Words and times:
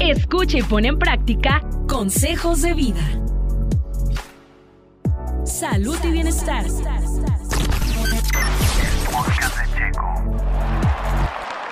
Escucha 0.00 0.58
y 0.58 0.62
pone 0.62 0.88
en 0.88 0.98
práctica 0.98 1.60
consejos 1.88 2.62
de 2.62 2.74
vida. 2.74 3.02
Salud 5.44 5.96
y 6.04 6.10
bienestar. 6.10 6.64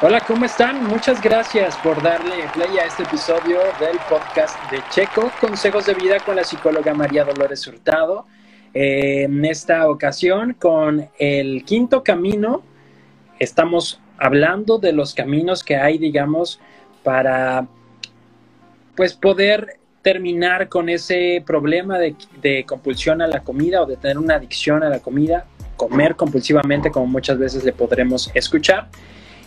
Hola, 0.02 0.20
¿cómo 0.26 0.44
están? 0.44 0.84
Muchas 0.84 1.22
gracias 1.22 1.76
por 1.78 2.02
darle 2.02 2.44
play 2.52 2.78
a 2.78 2.84
este 2.84 3.04
episodio 3.04 3.58
del 3.80 3.98
podcast 4.08 4.58
de 4.70 4.82
Checo, 4.90 5.30
Consejos 5.40 5.86
de 5.86 5.94
Vida 5.94 6.20
con 6.20 6.36
la 6.36 6.44
psicóloga 6.44 6.92
María 6.94 7.24
Dolores 7.24 7.66
Hurtado. 7.66 8.26
Eh, 8.74 9.22
en 9.22 9.44
esta 9.44 9.88
ocasión, 9.88 10.54
con 10.58 11.08
el 11.18 11.64
quinto 11.64 12.04
camino, 12.04 12.62
estamos 13.38 14.00
hablando 14.18 14.78
de 14.78 14.92
los 14.92 15.14
caminos 15.14 15.64
que 15.64 15.76
hay, 15.76 15.96
digamos, 15.96 16.60
para 17.06 17.68
pues 18.96 19.14
poder 19.14 19.78
terminar 20.02 20.68
con 20.68 20.88
ese 20.88 21.40
problema 21.46 22.00
de, 22.00 22.16
de, 22.42 22.64
compulsión 22.64 23.22
a 23.22 23.28
la 23.28 23.44
comida 23.44 23.82
o 23.82 23.86
de 23.86 23.96
tener 23.96 24.18
una 24.18 24.34
adicción 24.34 24.82
a 24.82 24.88
la 24.88 24.98
comida, 24.98 25.46
comer 25.76 26.16
compulsivamente, 26.16 26.90
como 26.90 27.06
muchas 27.06 27.38
veces 27.38 27.62
le 27.62 27.72
podremos 27.72 28.28
escuchar. 28.34 28.88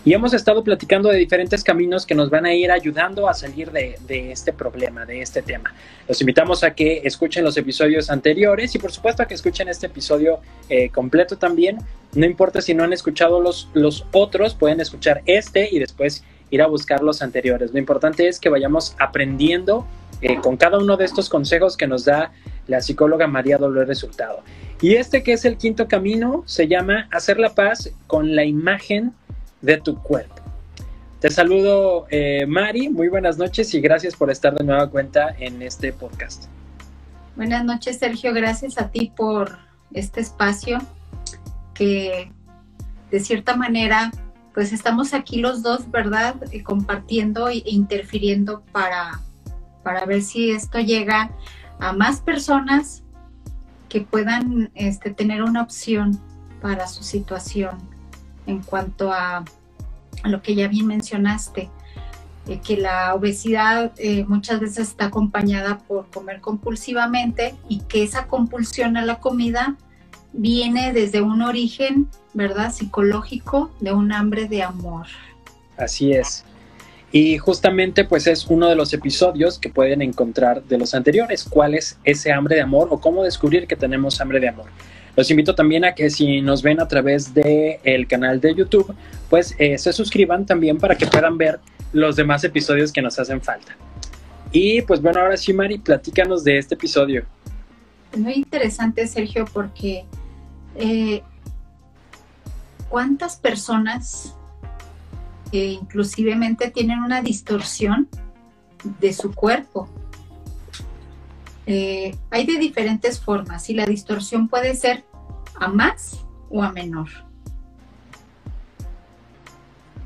Y 0.05 0.13
hemos 0.13 0.33
estado 0.33 0.63
platicando 0.63 1.09
de 1.09 1.17
diferentes 1.17 1.61
caminos 1.61 2.05
que 2.05 2.15
nos 2.15 2.29
van 2.29 2.45
a 2.45 2.53
ir 2.53 2.71
ayudando 2.71 3.27
a 3.27 3.33
salir 3.33 3.71
de, 3.71 3.99
de, 4.07 4.31
este 4.31 4.53
problema, 4.53 5.05
de 5.05 5.21
este 5.21 5.41
tema. 5.41 5.73
Los 6.07 6.21
invitamos 6.21 6.63
a 6.63 6.73
que 6.73 7.01
escuchen 7.03 7.43
los 7.43 7.57
episodios 7.57 8.09
anteriores 8.09 8.73
y 8.73 8.79
por 8.79 8.93
supuesto 8.93 9.21
a 9.21 9.25
que 9.25 9.33
escuchen 9.33 9.67
este 9.67 9.87
episodio 9.87 10.39
eh, 10.69 10.89
completo 10.91 11.37
también. 11.37 11.79
No 12.15 12.25
importa 12.25 12.61
si 12.61 12.73
no 12.73 12.85
han 12.85 12.93
escuchado 12.93 13.41
los, 13.41 13.67
los 13.73 14.05
otros, 14.13 14.55
pueden 14.55 14.79
escuchar 14.79 15.21
este 15.25 15.67
y 15.69 15.79
después 15.79 16.23
ir 16.49 16.61
a 16.61 16.67
buscar 16.67 17.01
los 17.01 17.21
anteriores. 17.21 17.71
Lo 17.71 17.79
importante 17.79 18.27
es 18.27 18.39
que 18.39 18.49
vayamos 18.49 18.95
aprendiendo 18.99 19.85
eh, 20.21 20.37
con 20.37 20.57
cada 20.57 20.77
uno 20.77 20.97
de 20.97 21.05
estos 21.05 21.29
consejos 21.29 21.77
que 21.77 21.87
nos 21.87 22.05
da 22.05 22.31
la 22.67 22.81
psicóloga 22.81 23.27
María 23.27 23.57
Dolores 23.57 23.87
Resultado. 23.87 24.41
Y 24.81 24.95
este 24.95 25.23
que 25.23 25.33
es 25.33 25.45
el 25.45 25.57
quinto 25.57 25.87
camino 25.87 26.43
se 26.45 26.67
llama 26.67 27.07
hacer 27.11 27.39
la 27.39 27.53
paz 27.53 27.91
con 28.07 28.35
la 28.35 28.45
imagen 28.45 29.13
de 29.61 29.77
tu 29.77 30.01
cuerpo. 30.01 30.35
Te 31.19 31.29
saludo, 31.29 32.07
eh, 32.09 32.45
Mari. 32.45 32.87
Muy 32.87 33.09
buenas 33.09 33.37
noches 33.37 33.73
y 33.73 33.81
gracias 33.81 34.15
por 34.15 34.31
estar 34.31 34.55
de 34.55 34.63
nueva 34.63 34.89
cuenta 34.89 35.35
en 35.37 35.61
este 35.61 35.91
podcast. 35.91 36.45
Buenas 37.35 37.65
noches, 37.65 37.97
Sergio. 37.97 38.33
Gracias 38.33 38.77
a 38.77 38.89
ti 38.89 39.11
por 39.15 39.57
este 39.93 40.21
espacio 40.21 40.79
que 41.73 42.31
de 43.11 43.19
cierta 43.19 43.55
manera, 43.55 44.11
pues 44.53 44.73
estamos 44.73 45.13
aquí 45.13 45.39
los 45.39 45.61
dos, 45.61 45.89
¿verdad? 45.91 46.35
Eh, 46.51 46.63
compartiendo 46.63 47.47
e 47.49 47.63
interfiriendo 47.65 48.61
para, 48.71 49.21
para 49.83 50.05
ver 50.05 50.21
si 50.21 50.51
esto 50.51 50.79
llega 50.79 51.31
a 51.79 51.93
más 51.93 52.21
personas 52.21 53.03
que 53.87 54.01
puedan 54.01 54.71
este, 54.75 55.11
tener 55.11 55.43
una 55.43 55.61
opción 55.61 56.19
para 56.61 56.87
su 56.87 57.03
situación 57.03 57.77
en 58.45 58.61
cuanto 58.61 59.11
a, 59.11 59.45
lo 60.23 60.41
que 60.41 60.55
ya 60.55 60.67
bien 60.67 60.85
mencionaste, 60.87 61.69
eh, 62.47 62.59
que 62.59 62.77
la 62.77 63.15
obesidad 63.15 63.93
eh, 63.97 64.25
muchas 64.27 64.59
veces 64.59 64.89
está 64.89 65.05
acompañada 65.05 65.77
por 65.77 66.09
comer 66.09 66.41
compulsivamente 66.41 67.55
y 67.69 67.81
que 67.81 68.03
esa 68.03 68.27
compulsión 68.27 68.97
a 68.97 69.05
la 69.05 69.19
comida 69.19 69.77
viene 70.33 70.93
desde 70.93 71.21
un 71.21 71.41
origen, 71.41 72.07
¿verdad? 72.33 72.71
Psicológico, 72.71 73.71
de 73.79 73.91
un 73.93 74.11
hambre 74.11 74.47
de 74.47 74.63
amor. 74.63 75.07
Así 75.77 76.11
es. 76.13 76.43
Y 77.11 77.37
justamente 77.39 78.05
pues 78.05 78.27
es 78.27 78.45
uno 78.47 78.67
de 78.67 78.75
los 78.75 78.93
episodios 78.93 79.57
que 79.57 79.69
pueden 79.69 80.01
encontrar 80.01 80.63
de 80.63 80.77
los 80.77 80.93
anteriores, 80.93 81.43
cuál 81.43 81.73
es 81.73 81.97
ese 82.03 82.31
hambre 82.31 82.55
de 82.55 82.61
amor 82.61 82.87
o 82.91 82.99
cómo 82.99 83.23
descubrir 83.23 83.65
que 83.65 83.75
tenemos 83.75 84.21
hambre 84.21 84.39
de 84.39 84.49
amor. 84.49 84.67
Los 85.15 85.29
invito 85.31 85.55
también 85.55 85.83
a 85.85 85.95
que 85.95 86.09
si 86.09 86.41
nos 86.41 86.61
ven 86.61 86.79
a 86.79 86.87
través 86.87 87.33
del 87.33 87.77
el 87.83 88.07
canal 88.07 88.39
de 88.39 88.53
YouTube, 88.53 88.93
pues 89.29 89.55
eh, 89.57 89.77
se 89.77 89.91
suscriban 89.91 90.45
también 90.45 90.77
para 90.77 90.95
que 90.95 91.07
puedan 91.07 91.37
ver 91.37 91.59
los 91.91 92.15
demás 92.15 92.43
episodios 92.43 92.91
que 92.91 93.01
nos 93.01 93.17
hacen 93.17 93.41
falta. 93.41 93.75
Y 94.51 94.81
pues 94.83 95.01
bueno, 95.01 95.19
ahora 95.19 95.35
sí, 95.35 95.51
Mari, 95.51 95.79
platícanos 95.79 96.43
de 96.43 96.59
este 96.59 96.75
episodio. 96.75 97.25
Muy 98.15 98.33
interesante, 98.33 99.05
Sergio, 99.07 99.45
porque 99.51 100.05
eh, 100.75 101.23
¿cuántas 102.89 103.37
personas 103.37 104.35
eh, 105.51 105.77
inclusivemente 105.81 106.71
tienen 106.71 106.99
una 106.99 107.21
distorsión 107.21 108.07
de 108.99 109.13
su 109.13 109.33
cuerpo? 109.33 109.89
Eh, 111.65 112.15
hay 112.31 112.45
de 112.47 112.57
diferentes 112.57 113.19
formas 113.19 113.69
y 113.69 113.75
la 113.75 113.85
distorsión 113.85 114.47
puede 114.47 114.75
ser 114.75 115.05
a 115.59 115.67
más 115.67 116.25
o 116.49 116.63
a 116.63 116.71
menor. 116.71 117.09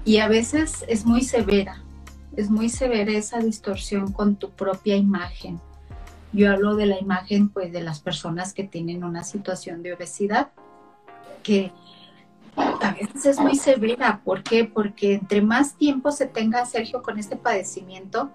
Y 0.06 0.18
a 0.18 0.28
veces 0.28 0.84
es 0.90 1.06
muy 1.06 1.22
severa, 1.24 1.82
es 2.36 2.50
muy 2.50 2.68
severa 2.68 3.14
esa 3.14 3.40
distorsión 3.40 4.12
con 4.12 4.36
tu 4.36 4.50
propia 4.50 4.98
imagen. 4.98 5.62
Yo 6.34 6.52
hablo 6.52 6.76
de 6.76 6.88
la 6.88 7.00
imagen 7.00 7.50
pues 7.50 7.72
de 7.72 7.82
las 7.82 8.00
personas 8.00 8.54
que 8.54 8.64
tienen 8.64 9.04
una 9.04 9.24
situación 9.24 9.84
de 9.84 9.94
obesidad, 9.94 10.50
que 11.44 11.72
a 12.56 12.92
veces 12.92 13.26
es 13.26 13.40
muy 13.40 13.56
severa. 13.56 14.22
¿Por 14.24 14.44
qué? 14.44 14.66
Porque 14.66 15.14
entre 15.14 15.42
más 15.42 15.76
tiempo 15.76 16.12
se 16.12 16.26
tenga 16.26 16.66
Sergio 16.66 17.04
con 17.04 17.20
este 17.20 17.36
padecimiento, 17.36 18.32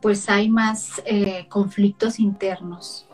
pues 0.00 0.28
hay 0.30 0.48
más 0.48 1.02
eh, 1.04 1.46
conflictos 1.48 2.18
internos. 2.18 3.06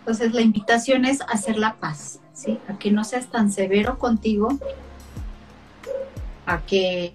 Entonces 0.00 0.32
la 0.32 0.40
invitación 0.40 1.04
es 1.04 1.20
hacer 1.22 1.58
la 1.58 1.74
paz, 1.76 2.20
¿sí? 2.32 2.58
A 2.68 2.78
que 2.78 2.90
no 2.90 3.04
seas 3.04 3.26
tan 3.26 3.50
severo 3.52 3.98
contigo, 3.98 4.48
a 6.46 6.60
que 6.62 7.14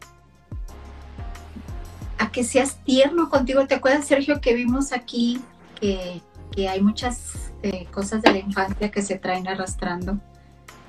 a 2.31 2.33
que 2.33 2.43
seas 2.43 2.83
tierno 2.83 3.29
contigo. 3.29 3.67
¿Te 3.67 3.75
acuerdas, 3.75 4.05
Sergio, 4.05 4.41
que 4.41 4.53
vimos 4.53 4.91
aquí 4.91 5.41
que, 5.79 6.21
que 6.51 6.69
hay 6.69 6.81
muchas 6.81 7.51
eh, 7.63 7.85
cosas 7.91 8.21
de 8.21 8.31
la 8.31 8.39
infancia 8.39 8.91
que 8.91 9.01
se 9.01 9.17
traen 9.17 9.47
arrastrando? 9.47 10.19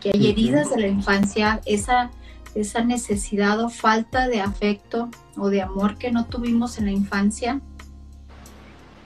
Que 0.01 0.11
hay 0.15 0.29
heridas 0.29 0.71
de 0.71 0.81
la 0.81 0.89
infancia, 0.89 1.61
esa, 1.65 2.11
esa 2.55 2.83
necesidad 2.85 3.61
o 3.61 3.69
falta 3.69 4.29
de 4.29 4.41
afecto 4.41 5.09
o 5.37 5.49
de 5.49 5.63
amor 5.63 5.99
que 5.99 6.11
no 6.11 6.27
tuvimos 6.27 6.79
en 6.79 6.87
la 6.87 6.93
infancia, 6.93 7.61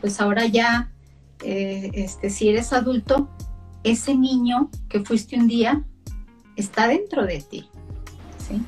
pues 0.00 0.20
ahora 0.20 0.46
ya, 0.46 0.90
eh, 1.42 1.90
este, 1.94 2.30
si 2.30 2.48
eres 2.48 2.72
adulto, 2.72 3.28
ese 3.84 4.14
niño 4.14 4.70
que 4.88 5.00
fuiste 5.00 5.36
un 5.36 5.48
día 5.48 5.84
está 6.56 6.88
dentro 6.88 7.24
de 7.24 7.40
ti, 7.40 7.68
¿sí? 8.38 8.62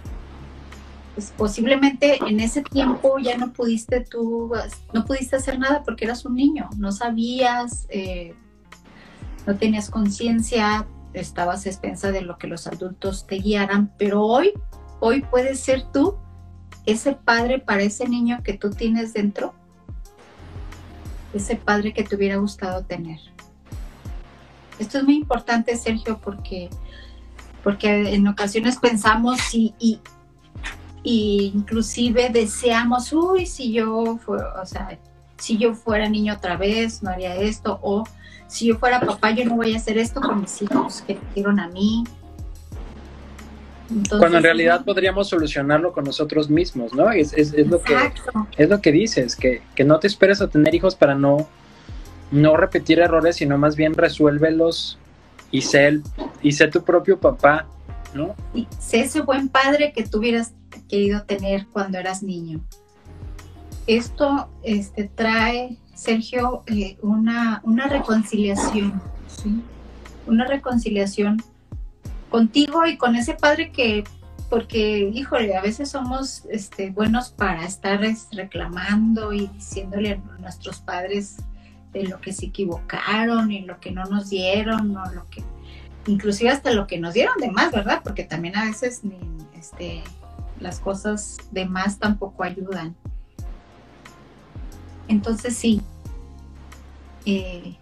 Pues 1.18 1.32
posiblemente 1.36 2.20
en 2.28 2.38
ese 2.38 2.62
tiempo 2.62 3.18
ya 3.18 3.36
no 3.36 3.52
pudiste 3.52 4.02
tú, 4.02 4.52
no 4.92 5.04
pudiste 5.04 5.34
hacer 5.34 5.58
nada 5.58 5.82
porque 5.82 6.04
eras 6.04 6.24
un 6.24 6.36
niño, 6.36 6.70
no 6.76 6.92
sabías, 6.92 7.88
eh, 7.88 8.36
no 9.44 9.56
tenías 9.56 9.90
conciencia, 9.90 10.86
estabas 11.14 11.66
expensa 11.66 12.12
de 12.12 12.20
lo 12.20 12.38
que 12.38 12.46
los 12.46 12.68
adultos 12.68 13.26
te 13.26 13.40
guiaran, 13.40 13.92
pero 13.98 14.24
hoy, 14.24 14.52
hoy 15.00 15.22
puedes 15.22 15.58
ser 15.58 15.90
tú 15.92 16.18
ese 16.86 17.14
padre 17.14 17.58
para 17.58 17.82
ese 17.82 18.08
niño 18.08 18.44
que 18.44 18.52
tú 18.52 18.70
tienes 18.70 19.12
dentro, 19.12 19.54
ese 21.34 21.56
padre 21.56 21.92
que 21.94 22.04
te 22.04 22.14
hubiera 22.14 22.36
gustado 22.36 22.84
tener. 22.84 23.18
Esto 24.78 24.98
es 24.98 25.02
muy 25.02 25.16
importante, 25.16 25.74
Sergio, 25.74 26.20
porque, 26.22 26.70
porque 27.64 28.14
en 28.14 28.28
ocasiones 28.28 28.76
pensamos 28.76 29.52
y, 29.52 29.74
y, 29.80 30.00
inclusive 31.02 32.30
deseamos, 32.30 33.12
uy, 33.12 33.46
si 33.46 33.72
yo, 33.72 34.18
o 34.26 34.66
sea, 34.66 34.98
si 35.36 35.56
yo 35.56 35.74
fuera 35.74 36.08
niño 36.08 36.34
otra 36.34 36.56
vez, 36.56 37.02
no 37.02 37.10
haría 37.10 37.36
esto, 37.36 37.78
o 37.82 38.04
si 38.46 38.66
yo 38.66 38.78
fuera 38.78 39.00
papá, 39.00 39.30
yo 39.30 39.44
no 39.44 39.56
voy 39.56 39.74
a 39.74 39.76
hacer 39.76 39.98
esto 39.98 40.20
con 40.20 40.40
mis 40.40 40.62
hijos 40.62 41.02
que 41.06 41.18
dieron 41.34 41.60
a 41.60 41.68
mí, 41.68 42.04
entonces, 43.90 44.18
Cuando 44.18 44.36
en 44.38 44.44
realidad 44.44 44.84
podríamos 44.84 45.28
solucionarlo 45.28 45.92
con 45.92 46.04
nosotros 46.04 46.50
mismos, 46.50 46.92
¿no? 46.92 47.10
Es, 47.10 47.32
es, 47.32 47.54
es 47.54 47.66
lo, 47.68 47.80
que, 47.80 47.96
es 48.58 48.68
lo 48.68 48.82
que 48.82 48.92
dices, 48.92 49.34
que, 49.34 49.62
que, 49.74 49.84
no 49.84 49.98
te 49.98 50.06
esperes 50.06 50.42
a 50.42 50.48
tener 50.48 50.74
hijos 50.74 50.94
para 50.94 51.14
no, 51.14 51.48
no 52.30 52.56
repetir 52.56 53.00
errores, 53.00 53.36
sino 53.36 53.56
más 53.56 53.76
bien 53.76 53.94
resuélvelos 53.94 54.98
y 55.50 55.62
sé, 55.62 56.02
y 56.42 56.52
sé 56.52 56.68
tu 56.68 56.84
propio 56.84 57.18
papá, 57.18 57.66
¿no? 58.12 58.34
Y 58.52 58.68
sé 58.78 59.00
ese 59.00 59.22
buen 59.22 59.48
padre 59.48 59.92
que 59.94 60.04
tú 60.04 60.18
hubieras 60.18 60.52
querido 60.88 61.22
tener 61.24 61.66
cuando 61.68 61.98
eras 61.98 62.22
niño. 62.22 62.60
Esto 63.86 64.50
este, 64.62 65.04
trae, 65.04 65.78
Sergio, 65.94 66.62
eh, 66.66 66.98
una, 67.02 67.60
una 67.64 67.86
reconciliación, 67.86 69.00
¿sí? 69.26 69.62
Una 70.26 70.46
reconciliación 70.46 71.42
contigo 72.30 72.86
y 72.86 72.98
con 72.98 73.16
ese 73.16 73.34
padre 73.34 73.70
que 73.72 74.04
porque, 74.48 75.10
híjole, 75.12 75.56
a 75.56 75.60
veces 75.60 75.90
somos 75.90 76.44
este, 76.50 76.90
buenos 76.90 77.30
para 77.30 77.64
estar 77.64 78.00
reclamando 78.32 79.32
y 79.32 79.48
diciéndole 79.48 80.12
a 80.12 80.40
nuestros 80.40 80.80
padres 80.80 81.36
de 81.92 82.04
lo 82.04 82.20
que 82.20 82.32
se 82.32 82.46
equivocaron 82.46 83.52
y 83.52 83.60
lo 83.60 83.78
que 83.78 83.90
no 83.90 84.04
nos 84.04 84.30
dieron, 84.30 84.96
o 84.96 85.12
lo 85.12 85.26
que, 85.28 85.42
inclusive 86.06 86.50
hasta 86.50 86.72
lo 86.72 86.86
que 86.86 86.98
nos 86.98 87.12
dieron 87.12 87.36
de 87.38 87.50
más, 87.50 87.72
¿verdad? 87.72 88.00
Porque 88.02 88.24
también 88.24 88.56
a 88.56 88.64
veces 88.64 89.02
este, 89.54 90.02
las 90.60 90.80
cosas 90.80 91.38
de 91.50 91.66
más 91.66 91.98
tampoco 91.98 92.42
ayudan. 92.42 92.94
Entonces 95.08 95.56
sí, 95.56 95.80
eh, 97.24 97.76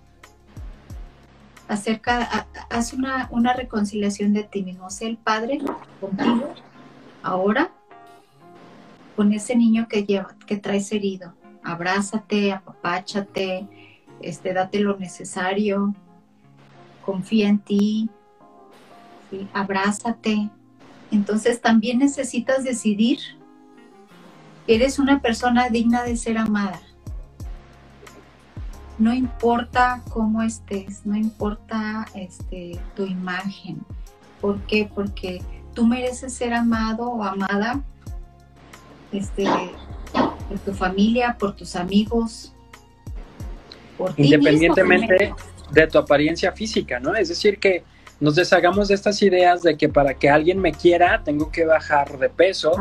acerca, 1.68 2.46
haz 2.70 2.92
una, 2.92 3.28
una, 3.30 3.52
reconciliación 3.52 4.32
de 4.32 4.44
ti 4.44 4.62
mismo. 4.62 4.90
Sé 4.90 5.06
el 5.06 5.16
padre 5.16 5.60
contigo, 6.00 6.54
ahora, 7.22 7.72
con 9.16 9.32
ese 9.32 9.56
niño 9.56 9.88
que 9.88 10.04
lleva, 10.04 10.36
que 10.46 10.56
traes 10.56 10.92
herido. 10.92 11.34
Abrázate, 11.64 12.52
apapáchate, 12.52 13.66
este, 14.20 14.52
date 14.52 14.80
lo 14.80 14.96
necesario, 14.96 15.94
confía 17.04 17.48
en 17.48 17.58
ti, 17.58 18.10
abrázate. 19.52 20.50
Entonces 21.16 21.60
también 21.60 21.98
necesitas 21.98 22.62
decidir 22.62 23.18
eres 24.66 24.98
una 24.98 25.20
persona 25.20 25.68
digna 25.70 26.02
de 26.02 26.16
ser 26.16 26.38
amada 26.38 26.80
no 28.98 29.12
importa 29.12 30.02
cómo 30.10 30.42
estés, 30.42 31.04
no 31.04 31.16
importa 31.16 32.06
este, 32.14 32.78
tu 32.94 33.04
imagen. 33.04 33.78
¿Por 34.40 34.60
qué? 34.62 34.88
Porque 34.92 35.42
tú 35.74 35.86
mereces 35.86 36.32
ser 36.32 36.54
amado 36.54 37.10
o 37.10 37.22
amada 37.22 37.82
este, 39.12 39.44
por 40.48 40.58
tu 40.64 40.72
familia, 40.72 41.36
por 41.38 41.54
tus 41.54 41.76
amigos, 41.76 42.54
por 43.98 44.14
ti 44.14 44.24
Independientemente 44.24 45.34
de 45.70 45.86
tu 45.86 45.98
apariencia 45.98 46.52
física, 46.52 46.98
¿no? 46.98 47.14
Es 47.14 47.28
decir, 47.28 47.58
que 47.58 47.84
nos 48.20 48.34
deshagamos 48.34 48.88
de 48.88 48.94
estas 48.94 49.20
ideas 49.22 49.62
de 49.62 49.76
que 49.76 49.88
para 49.88 50.14
que 50.14 50.30
alguien 50.30 50.58
me 50.58 50.72
quiera 50.72 51.22
tengo 51.24 51.50
que 51.50 51.64
bajar 51.64 52.18
de 52.18 52.28
peso 52.28 52.72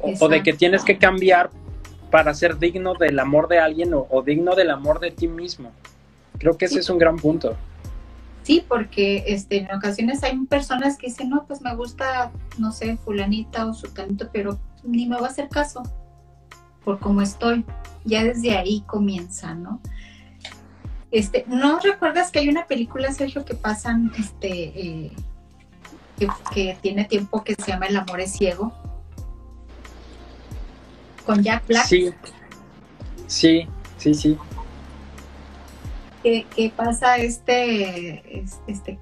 o 0.00 0.28
de 0.28 0.42
que 0.42 0.52
tienes 0.52 0.82
que 0.82 0.98
cambiar 0.98 1.50
para 2.10 2.34
ser 2.34 2.58
digno 2.58 2.94
del 2.94 3.18
amor 3.18 3.48
de 3.48 3.58
alguien 3.58 3.90
o, 3.92 4.22
digno 4.22 4.54
del 4.54 4.70
amor 4.70 5.00
de 5.00 5.10
ti 5.10 5.26
mismo. 5.26 5.72
Creo 6.38 6.56
que 6.56 6.66
ese 6.66 6.78
es 6.78 6.88
un 6.88 6.98
gran 6.98 7.16
punto. 7.16 7.56
Sí, 8.42 8.64
porque 8.68 9.24
este, 9.26 9.58
en 9.58 9.74
ocasiones 9.74 10.22
hay 10.22 10.36
personas 10.44 10.98
que 10.98 11.06
dicen, 11.06 11.30
no, 11.30 11.44
pues 11.46 11.62
me 11.62 11.74
gusta, 11.74 12.30
no 12.58 12.72
sé, 12.72 12.98
fulanita 12.98 13.66
o 13.66 13.74
su 13.74 13.88
talento, 13.88 14.28
pero 14.32 14.58
ni 14.84 15.06
me 15.06 15.16
va 15.16 15.26
a 15.26 15.30
hacer 15.30 15.48
caso 15.48 15.82
por 16.84 17.00
cómo 17.00 17.22
estoy. 17.22 17.64
Ya 18.04 18.22
desde 18.22 18.56
ahí 18.56 18.82
comienza, 18.86 19.54
¿no? 19.54 19.80
Este, 21.14 21.44
¿no 21.46 21.78
recuerdas 21.78 22.30
que 22.30 22.40
hay 22.40 22.48
una 22.48 22.66
película, 22.66 23.12
Sergio, 23.12 23.44
que 23.44 23.54
pasan, 23.54 24.12
este, 24.18 24.48
eh, 24.48 25.12
que, 26.18 26.28
que, 26.52 26.76
tiene 26.82 27.04
tiempo 27.04 27.44
que 27.44 27.54
se 27.54 27.70
llama 27.70 27.86
El 27.86 27.96
amor 27.96 28.20
es 28.20 28.32
ciego? 28.32 28.74
con 31.24 31.42
Jack 31.42 31.66
Black. 31.66 31.86
Sí, 31.86 32.10
sí, 33.26 33.66
sí, 33.98 34.14
sí. 34.14 34.38
¿Qué, 36.22 36.72
pasa 36.74 37.18
este, 37.18 38.44
este, 38.66 38.98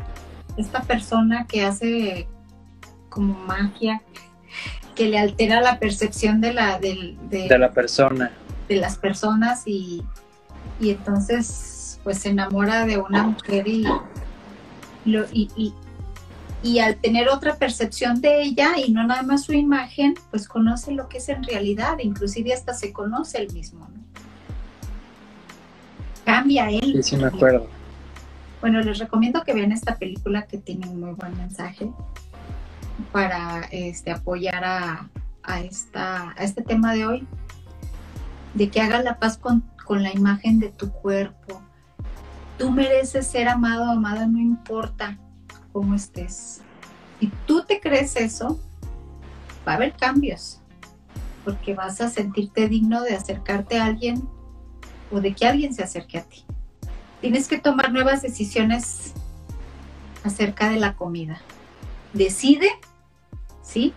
esta 0.57 0.83
persona 0.83 1.47
que 1.47 1.65
hace 1.65 2.27
como 3.09 3.35
magia, 3.35 4.03
que 4.97 5.09
le 5.09 5.19
altera 5.19 5.61
la 5.61 5.79
percepción 5.79 6.41
de 6.41 6.53
la, 6.53 6.79
de, 6.79 7.17
la 7.59 7.71
persona. 7.71 8.33
De 8.69 8.77
las 8.77 8.99
personas 8.99 9.63
y, 9.67 10.03
y, 10.81 10.91
entonces 10.91 11.47
pues 12.05 12.19
se 12.19 12.31
enamora 12.31 12.87
de 12.87 12.99
una 12.99 13.25
mujer 13.25 13.67
y, 13.69 13.87
y, 15.05 15.75
y 16.63 16.79
al 16.79 16.97
tener 16.97 17.29
otra 17.29 17.57
percepción 17.57 18.21
de 18.21 18.43
ella 18.43 18.75
y 18.85 18.93
no 18.93 19.05
nada 19.05 19.23
más 19.23 19.45
su 19.45 19.53
imagen, 19.53 20.15
pues 20.31 20.47
conoce 20.47 20.93
lo 20.93 21.09
que 21.09 21.19
es 21.19 21.29
en 21.29 21.43
realidad, 21.43 21.99
inclusive 21.99 22.53
hasta 22.53 22.73
se 22.75 22.93
conoce 22.93 23.39
el 23.39 23.53
mismo. 23.53 23.89
¿no? 23.93 24.03
Cambia 26.25 26.71
él. 26.71 26.93
Sí, 26.97 27.03
sí, 27.03 27.17
me 27.17 27.27
acuerdo. 27.27 27.69
Bueno, 28.61 28.81
les 28.81 28.99
recomiendo 28.99 29.43
que 29.43 29.55
vean 29.55 29.73
esta 29.73 29.97
película 29.97 30.43
que 30.47 30.59
tiene 30.59 30.89
un 30.89 31.01
muy 31.01 31.13
buen 31.15 31.37
mensaje 31.37 31.91
para 33.11 33.63
este, 33.73 34.13
apoyar 34.13 34.65
a, 34.65 35.09
a, 35.43 35.61
esta, 35.63 36.31
a 36.31 36.45
este 36.45 36.63
tema 36.63 36.95
de 36.95 37.07
hoy, 37.07 37.27
de 38.55 38.71
que 38.71 38.81
hagas 38.81 39.03
la 39.03 39.19
paz 39.19 39.37
con, 39.37 39.65
con 39.85 40.05
la 40.05 40.13
imagen 40.13 40.61
de 40.61 40.69
tu 40.69 40.93
cuerpo. 40.93 41.62
Tú 42.59 42.71
mereces 42.71 43.27
ser 43.27 43.49
amado 43.49 43.85
o 43.85 43.93
amada, 43.93 44.27
no 44.27 44.39
importa 44.39 45.19
cómo 45.73 45.95
estés. 45.95 46.61
Si 47.21 47.31
tú 47.47 47.65
te 47.65 47.81
crees 47.81 48.17
eso, 48.17 48.61
va 49.67 49.73
a 49.73 49.77
haber 49.77 49.95
cambios, 49.95 50.61
porque 51.45 51.75
vas 51.75 52.01
a 52.01 52.09
sentirte 52.09 52.69
digno 52.69 53.03
de 53.03 53.15
acercarte 53.15 53.79
a 53.79 53.87
alguien 53.87 54.29
o 55.11 55.21
de 55.21 55.35
que 55.35 55.47
alguien 55.47 55.75
se 55.75 55.83
acerque 55.83 56.19
a 56.19 56.25
ti. 56.25 56.45
Tienes 57.21 57.49
que 57.49 57.59
tomar 57.59 57.93
nuevas 57.93 58.23
decisiones 58.23 59.13
acerca 60.25 60.69
de 60.69 60.81
la 60.81 60.95
comida. 60.97 61.41
Decide, 62.13 62.69
¿sí? 63.63 63.95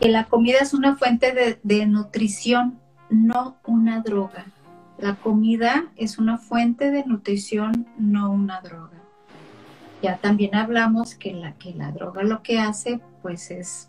Que 0.00 0.08
la 0.08 0.24
comida 0.24 0.58
es 0.60 0.74
una 0.74 0.96
fuente 0.96 1.32
de, 1.32 1.58
de 1.62 1.86
nutrición, 1.86 2.78
no 3.08 3.56
una 3.64 4.00
droga. 4.00 4.46
La 5.00 5.14
comida 5.14 5.86
es 5.96 6.18
una 6.18 6.36
fuente 6.36 6.90
de 6.90 7.06
nutrición, 7.06 7.86
no 7.98 8.30
una 8.30 8.60
droga. 8.60 8.98
Ya 10.02 10.18
también 10.18 10.54
hablamos 10.54 11.14
que 11.14 11.32
la, 11.32 11.52
que 11.54 11.72
la 11.72 11.90
droga 11.90 12.22
lo 12.22 12.42
que 12.42 12.58
hace 12.58 13.00
pues 13.22 13.50
es, 13.50 13.88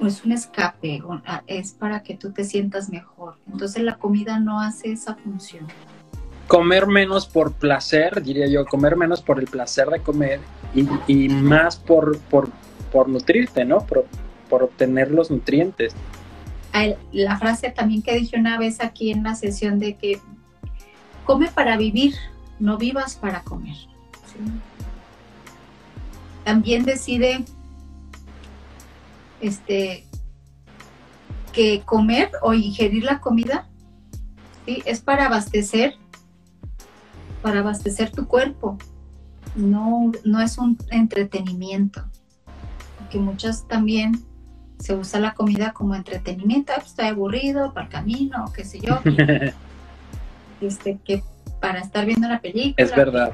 es 0.00 0.24
un 0.24 0.32
escape, 0.32 1.02
es 1.46 1.72
para 1.72 2.02
que 2.02 2.14
tú 2.14 2.32
te 2.32 2.44
sientas 2.44 2.88
mejor. 2.88 3.34
Entonces 3.46 3.82
la 3.82 3.96
comida 3.96 4.40
no 4.40 4.60
hace 4.60 4.92
esa 4.92 5.16
función. 5.16 5.66
Comer 6.46 6.86
menos 6.86 7.26
por 7.26 7.52
placer, 7.52 8.22
diría 8.22 8.46
yo, 8.46 8.64
comer 8.64 8.96
menos 8.96 9.20
por 9.20 9.38
el 9.38 9.46
placer 9.46 9.88
de 9.88 10.00
comer 10.00 10.40
y, 10.74 11.28
más 11.28 11.76
por, 11.76 12.18
por, 12.30 12.48
por, 12.90 13.08
nutrirte, 13.08 13.66
¿no? 13.66 13.84
Por, 13.84 14.06
por 14.48 14.62
obtener 14.62 15.10
los 15.10 15.30
nutrientes. 15.30 15.94
La 17.12 17.38
frase 17.38 17.70
también 17.70 18.02
que 18.02 18.14
dije 18.14 18.38
una 18.38 18.58
vez 18.58 18.80
aquí 18.80 19.10
en 19.10 19.22
la 19.22 19.34
sesión 19.34 19.78
de 19.78 19.94
que 19.96 20.20
come 21.24 21.48
para 21.48 21.76
vivir, 21.76 22.14
no 22.58 22.78
vivas 22.78 23.16
para 23.16 23.42
comer. 23.42 23.76
también 26.44 26.84
decide 26.84 27.44
este, 29.40 30.06
que 31.52 31.82
comer 31.84 32.30
o 32.42 32.54
ingerir 32.54 33.04
la 33.04 33.20
comida 33.20 33.68
¿sí? 34.64 34.82
es 34.84 35.00
para 35.00 35.26
abastecer, 35.26 35.94
para 37.42 37.60
abastecer 37.60 38.12
tu 38.12 38.26
cuerpo, 38.28 38.78
no, 39.56 40.12
no 40.24 40.40
es 40.40 40.58
un 40.58 40.78
entretenimiento, 40.90 42.04
porque 42.98 43.18
muchas 43.18 43.66
también 43.66 44.24
se 44.78 44.94
usa 44.94 45.20
la 45.20 45.34
comida 45.34 45.72
como 45.72 45.94
entretenimiento, 45.94 46.72
ah, 46.72 46.76
pues 46.76 46.90
estoy 46.90 47.06
aburrido 47.06 47.72
para 47.72 47.86
el 47.86 47.92
camino, 47.92 48.44
qué 48.54 48.64
sé 48.64 48.80
yo, 48.80 49.00
este, 50.60 50.98
que 51.04 51.22
para 51.60 51.80
estar 51.80 52.04
viendo 52.04 52.28
la 52.28 52.40
película. 52.40 52.74
Es 52.76 52.94
verdad. 52.94 53.32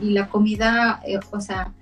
Y, 0.00 0.10
la 0.10 0.28
comida, 0.28 1.00
eh, 1.06 1.18
o 1.30 1.40
sea, 1.40 1.72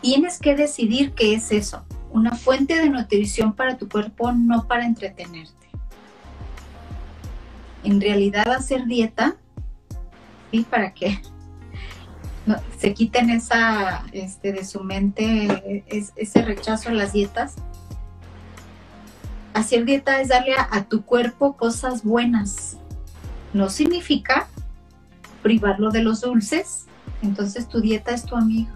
tienes 0.00 0.38
que 0.38 0.54
decidir 0.54 1.12
qué 1.12 1.34
es 1.34 1.52
eso, 1.52 1.84
una 2.10 2.32
fuente 2.32 2.76
de 2.76 2.90
nutrición 2.90 3.52
para 3.54 3.76
tu 3.76 3.88
cuerpo, 3.88 4.32
no 4.32 4.66
para 4.66 4.84
entretenerte. 4.84 5.54
En 7.82 8.00
realidad 8.00 8.50
hacer 8.52 8.86
dieta, 8.86 9.36
¿sí? 10.50 10.66
Para 10.68 10.92
que 10.92 11.20
se 12.78 12.94
quiten 12.94 13.30
esa, 13.30 14.04
este, 14.12 14.52
de 14.52 14.64
su 14.64 14.82
mente 14.82 15.84
ese 16.16 16.42
rechazo 16.42 16.88
a 16.88 16.92
las 16.92 17.12
dietas. 17.12 17.54
Hacer 19.52 19.84
dieta 19.84 20.20
es 20.20 20.28
darle 20.28 20.54
a 20.58 20.84
tu 20.84 21.04
cuerpo 21.04 21.56
cosas 21.56 22.04
buenas. 22.04 22.78
No 23.52 23.68
significa 23.68 24.48
privarlo 25.42 25.90
de 25.90 26.02
los 26.02 26.20
dulces, 26.20 26.86
entonces 27.22 27.68
tu 27.68 27.80
dieta 27.80 28.12
es 28.12 28.24
tu 28.24 28.36
amigo. 28.36 28.70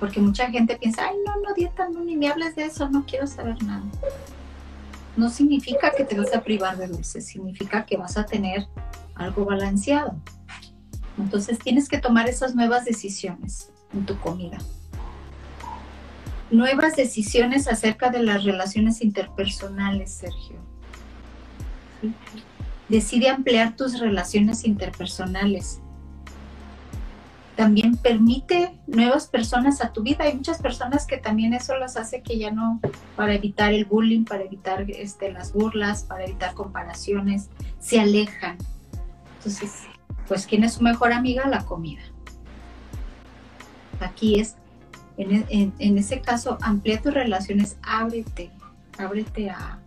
Porque 0.00 0.20
mucha 0.20 0.50
gente 0.50 0.76
piensa, 0.76 1.06
ay, 1.08 1.16
no, 1.24 1.34
no, 1.46 1.54
dieta, 1.54 1.88
no, 1.88 2.02
ni 2.02 2.16
me 2.16 2.28
hables 2.28 2.56
de 2.56 2.64
eso, 2.64 2.88
no 2.88 3.04
quiero 3.04 3.26
saber 3.26 3.62
nada. 3.62 3.84
No 5.16 5.28
significa 5.28 5.92
que 5.96 6.04
te 6.04 6.18
vas 6.18 6.34
a 6.34 6.42
privar 6.42 6.76
de 6.76 6.88
dulces, 6.88 7.26
significa 7.26 7.84
que 7.84 7.96
vas 7.96 8.16
a 8.16 8.26
tener 8.26 8.66
algo 9.14 9.44
balanceado. 9.44 10.16
Entonces 11.18 11.58
tienes 11.58 11.88
que 11.88 11.98
tomar 11.98 12.28
esas 12.28 12.54
nuevas 12.54 12.84
decisiones 12.84 13.70
en 13.92 14.04
tu 14.04 14.18
comida. 14.18 14.58
nuevas 16.50 16.94
decisiones 16.94 17.66
acerca 17.66 18.10
de 18.10 18.22
las 18.22 18.44
relaciones 18.44 19.02
interpersonales, 19.02 20.12
Sergio. 20.12 20.56
Decide 22.88 23.30
ampliar 23.30 23.74
tus 23.74 23.98
relaciones 23.98 24.64
interpersonales. 24.64 25.80
También 27.56 27.96
permite 27.96 28.78
nuevas 28.86 29.26
personas 29.26 29.82
a 29.82 29.92
tu 29.92 30.02
vida. 30.02 30.24
Hay 30.24 30.34
muchas 30.34 30.60
personas 30.60 31.06
que 31.06 31.16
también 31.16 31.52
eso 31.52 31.76
las 31.78 31.96
hace 31.96 32.22
que 32.22 32.38
ya 32.38 32.52
no, 32.52 32.80
para 33.16 33.34
evitar 33.34 33.72
el 33.72 33.86
bullying, 33.86 34.24
para 34.24 34.44
evitar 34.44 34.88
este, 34.90 35.32
las 35.32 35.52
burlas, 35.52 36.04
para 36.04 36.24
evitar 36.24 36.54
comparaciones, 36.54 37.48
se 37.80 37.98
alejan. 37.98 38.58
Entonces, 39.38 39.86
pues, 40.28 40.46
¿quién 40.46 40.64
es 40.64 40.74
su 40.74 40.82
mejor 40.82 41.12
amiga? 41.12 41.48
La 41.48 41.64
comida. 41.64 42.02
Aquí 44.00 44.40
es 44.40 44.56
en, 45.16 45.98
ese 45.98 46.20
caso, 46.20 46.58
amplía 46.60 47.00
tus 47.00 47.14
relaciones, 47.14 47.78
ábrete, 47.82 48.50
ábrete 48.98 49.50
a, 49.50 49.78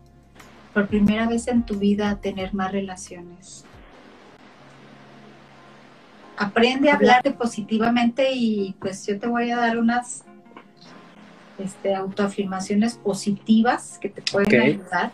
por 0.74 0.88
primera 0.88 1.27
vez 1.27 1.48
en 1.48 1.63
tu 1.63 1.75
vida, 1.75 2.10
a 2.10 2.15
tener 2.19 2.53
más 2.53 2.72
relaciones. 2.72 3.65
Aprende 6.36 6.89
a 6.89 6.96
hablarte 6.96 7.31
positivamente 7.31 8.31
y 8.31 8.75
pues 8.79 9.05
yo 9.05 9.19
te 9.19 9.27
voy 9.27 9.51
a 9.51 9.58
dar 9.58 9.77
unas 9.77 10.24
este, 11.58 11.93
autoafirmaciones 11.93 12.96
positivas 12.96 14.00
que 14.00 14.10
te 14.10 14.22
pueden 14.22 14.62
ayudar. 14.62 15.12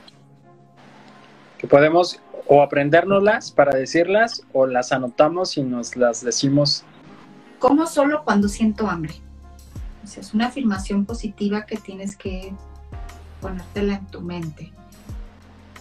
Que 1.57 1.67
podemos 1.67 2.21
o 2.47 2.61
aprendérnoslas 2.61 3.51
para 3.51 3.77
decirlas 3.77 4.43
o 4.53 4.67
las 4.67 4.91
anotamos 4.91 5.57
y 5.57 5.63
nos 5.63 5.95
las 5.95 6.23
decimos. 6.23 6.83
Como 7.59 7.87
solo 7.87 8.23
cuando 8.23 8.47
siento 8.47 8.87
hambre 8.87 9.15
es 10.17 10.33
una 10.33 10.47
afirmación 10.47 11.05
positiva 11.05 11.65
que 11.65 11.77
tienes 11.77 12.15
que 12.15 12.53
ponértela 13.41 13.95
en 13.95 14.05
tu 14.07 14.21
mente. 14.21 14.71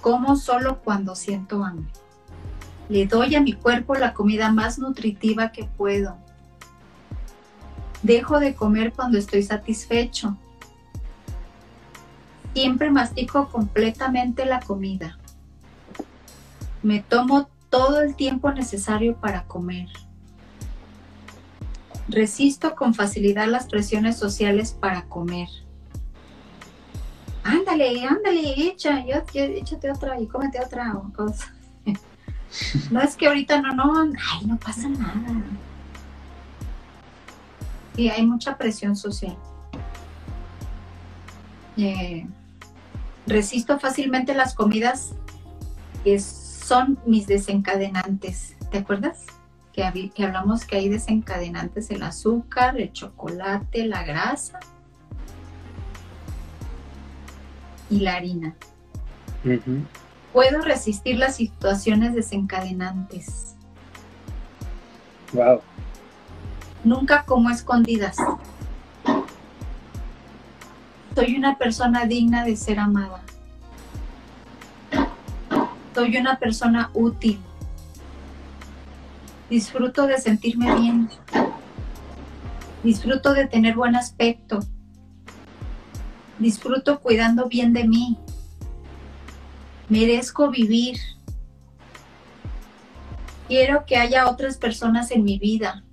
Como 0.01 0.37
solo 0.37 0.81
cuando 0.83 1.15
siento 1.15 1.65
hambre. 1.65 1.93
Le 2.89 3.07
doy 3.07 3.35
a 3.35 3.41
mi 3.41 3.53
cuerpo 3.53 3.95
la 3.95 4.13
comida 4.13 4.51
más 4.51 4.79
nutritiva 4.79 5.53
que 5.53 5.65
puedo. 5.65 6.17
Dejo 8.03 8.39
de 8.39 8.55
comer 8.55 8.93
cuando 8.93 9.19
estoy 9.19 9.43
satisfecho. 9.43 10.37
Siempre 12.53 12.91
mastico 12.91 13.49
completamente 13.49 14.45
la 14.45 14.61
comida. 14.61 15.19
Me 16.85 17.01
tomo 17.01 17.49
todo 17.71 18.03
el 18.03 18.15
tiempo 18.15 18.53
necesario 18.53 19.17
para 19.17 19.45
comer. 19.45 19.89
Resisto 22.09 22.75
con 22.75 22.93
facilidad 22.93 23.49
las 23.49 23.67
presiones 23.69 24.19
sociales 24.19 24.77
para 24.79 25.07
comer. 25.07 25.49
Ándale, 27.43 28.05
ándale, 28.05 28.53
echa, 28.69 29.03
yo, 29.07 29.15
échate 29.33 29.91
otra 29.91 30.21
y 30.21 30.27
cómete 30.27 30.61
otra 30.61 30.95
cosa. 31.17 31.55
no 32.91 33.01
es 33.01 33.17
que 33.17 33.29
ahorita 33.29 33.63
no, 33.63 33.73
no, 33.73 34.03
ay, 34.03 34.47
no 34.47 34.59
pasa 34.59 34.87
nada. 34.87 35.43
Y 37.97 38.11
hay 38.11 38.27
mucha 38.27 38.59
presión 38.59 38.95
social. 38.95 39.39
Eh, 41.79 42.27
resisto 43.27 43.79
fácilmente 43.81 44.35
las 44.35 44.55
comidas 44.55 45.15
que 46.05 46.15
son 46.65 46.99
mis 47.07 47.27
desencadenantes. 47.27 48.57
¿Te 48.71 48.79
acuerdas? 48.79 49.27
que, 49.75 50.25
hablamos 50.25 50.65
que 50.65 50.77
hay 50.77 50.89
desencadenantes 50.89 51.91
el 51.91 52.05
azúcar, 52.05 52.81
el 52.81 52.93
chocolate, 52.93 53.87
la 53.87 54.05
grasa 54.05 54.61
y 57.91 58.01
la 58.01 58.15
harina. 58.15 58.55
Puedo 60.33 60.63
resistir 60.63 61.19
las 61.19 61.37
situaciones 61.37 62.15
desencadenantes. 62.15 63.57
Wow. 65.33 65.61
Nunca 66.85 67.25
como 67.25 67.51
escondidas. 67.51 68.17
Soy 71.17 71.37
una 71.37 71.59
persona 71.59 72.07
digna 72.07 72.45
de 72.45 72.57
ser 72.57 72.79
amada. 72.79 73.24
Soy 75.95 76.17
una 76.17 76.41
persona 76.41 76.91
útil. 76.93 77.41
Disfruto 79.49 80.09
de 80.09 80.19
sentirme 80.19 80.75
bien. 80.75 81.09
Disfruto 82.83 83.33
de 83.33 83.47
tener 83.47 83.77
buen 83.77 83.95
aspecto. 83.95 84.59
Disfruto 86.41 86.99
cuidando 86.99 87.47
bien 87.47 87.73
de 87.73 87.85
mí. 87.85 88.19
Merezco 89.89 90.51
vivir. 90.51 90.99
Quiero 93.47 93.85
que 93.87 93.97
haya 93.97 94.29
otras 94.29 94.57
personas 94.57 95.13
en 95.13 95.23
mi 95.23 95.39
vida. 95.39 95.85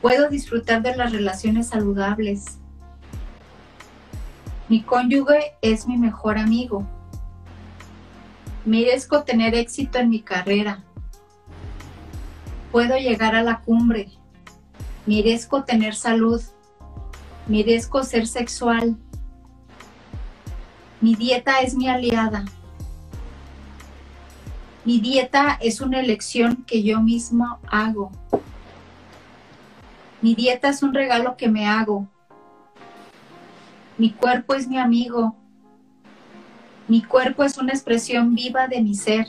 Puedo 0.00 0.28
disfrutar 0.28 0.82
de 0.82 0.94
las 0.94 1.10
relaciones 1.10 1.66
saludables. 1.66 2.58
Mi 4.68 4.82
cónyuge 4.82 5.56
es 5.62 5.88
mi 5.88 5.96
mejor 5.96 6.38
amigo. 6.38 6.86
Merezco 8.66 9.22
tener 9.22 9.54
éxito 9.54 9.98
en 9.98 10.10
mi 10.10 10.22
carrera. 10.22 10.82
Puedo 12.72 12.96
llegar 12.96 13.36
a 13.36 13.44
la 13.44 13.60
cumbre, 13.60 14.10
merezco 15.06 15.62
tener 15.62 15.94
salud, 15.94 16.42
merezco 17.46 18.02
ser 18.02 18.26
sexual, 18.26 18.96
mi 21.00 21.14
dieta 21.14 21.60
es 21.60 21.76
mi 21.76 21.88
aliada, 21.88 22.44
mi 24.84 24.98
dieta 25.00 25.56
es 25.60 25.80
una 25.80 26.00
elección 26.00 26.64
que 26.66 26.82
yo 26.82 27.00
mismo 27.00 27.60
hago, 27.70 28.10
mi 30.20 30.34
dieta 30.34 30.70
es 30.70 30.82
un 30.82 30.92
regalo 30.92 31.36
que 31.36 31.48
me 31.48 31.68
hago, 31.68 32.08
mi 33.96 34.10
cuerpo 34.10 34.54
es 34.54 34.66
mi 34.66 34.76
amigo, 34.76 35.36
mi 36.88 37.02
cuerpo 37.02 37.42
es 37.42 37.58
una 37.58 37.72
expresión 37.72 38.34
viva 38.34 38.68
de 38.68 38.80
mi 38.80 38.94
ser. 38.94 39.26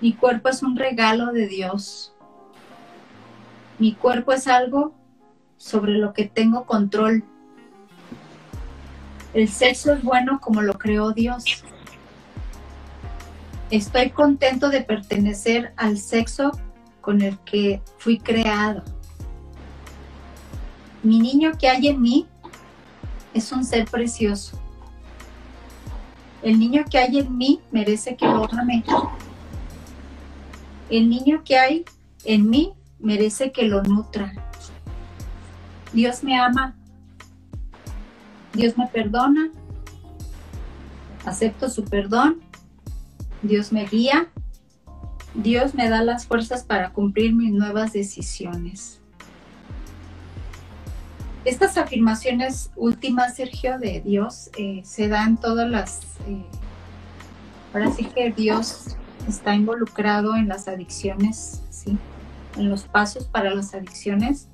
Mi 0.00 0.14
cuerpo 0.14 0.48
es 0.48 0.62
un 0.62 0.76
regalo 0.76 1.32
de 1.32 1.46
Dios. 1.46 2.14
Mi 3.78 3.92
cuerpo 3.94 4.32
es 4.32 4.46
algo 4.46 4.94
sobre 5.58 5.92
lo 5.92 6.14
que 6.14 6.24
tengo 6.24 6.64
control. 6.64 7.24
El 9.34 9.48
sexo 9.48 9.92
es 9.92 10.02
bueno 10.02 10.40
como 10.40 10.62
lo 10.62 10.74
creó 10.78 11.12
Dios. 11.12 11.44
Estoy 13.70 14.10
contento 14.10 14.70
de 14.70 14.80
pertenecer 14.80 15.74
al 15.76 15.98
sexo 15.98 16.52
con 17.02 17.20
el 17.20 17.38
que 17.40 17.82
fui 17.98 18.18
creado. 18.18 18.82
Mi 21.02 21.20
niño 21.20 21.52
que 21.58 21.68
hay 21.68 21.88
en 21.88 22.00
mí 22.00 22.26
es 23.34 23.52
un 23.52 23.62
ser 23.62 23.84
precioso. 23.84 24.58
El 26.42 26.58
niño 26.58 26.84
que 26.90 26.98
hay 26.98 27.18
en 27.18 27.36
mí 27.36 27.60
merece 27.72 28.16
que 28.16 28.26
lo 28.26 28.44
ame. 28.52 28.84
El 30.88 31.08
niño 31.08 31.42
que 31.44 31.58
hay 31.58 31.84
en 32.24 32.48
mí 32.48 32.74
merece 32.98 33.52
que 33.52 33.62
lo 33.64 33.82
nutra. 33.82 34.32
Dios 35.92 36.22
me 36.22 36.38
ama. 36.38 36.76
Dios 38.52 38.76
me 38.76 38.86
perdona. 38.86 39.50
Acepto 41.24 41.68
su 41.68 41.84
perdón. 41.84 42.40
Dios 43.42 43.72
me 43.72 43.86
guía. 43.86 44.28
Dios 45.34 45.74
me 45.74 45.88
da 45.88 46.02
las 46.02 46.26
fuerzas 46.26 46.64
para 46.64 46.92
cumplir 46.92 47.34
mis 47.34 47.52
nuevas 47.52 47.92
decisiones. 47.92 49.00
Estas 51.46 51.78
afirmaciones 51.78 52.72
últimas, 52.74 53.36
Sergio, 53.36 53.78
de 53.78 54.00
Dios, 54.00 54.50
eh, 54.58 54.80
se 54.84 55.06
dan 55.06 55.40
todas 55.40 55.70
las... 55.70 56.00
Eh, 56.26 56.44
ahora 57.72 57.92
sí 57.92 58.04
que 58.04 58.32
Dios 58.32 58.96
está 59.28 59.54
involucrado 59.54 60.34
en 60.34 60.48
las 60.48 60.66
adicciones, 60.66 61.62
¿sí? 61.70 61.96
en 62.56 62.68
los 62.68 62.82
pasos 62.82 63.28
para 63.28 63.54
las 63.54 63.74
adicciones. 63.74 64.48